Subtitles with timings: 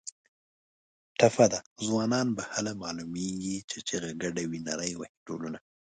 [1.19, 5.59] ټپه ده: ځوانان به هله معلومېږي چې چیغه ګډه وي نري وهي ډولونه